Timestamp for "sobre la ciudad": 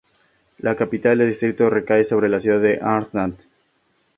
2.05-2.59